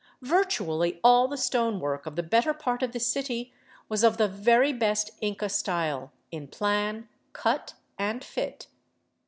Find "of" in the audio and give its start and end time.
2.07-2.15, 2.81-2.91, 4.03-4.17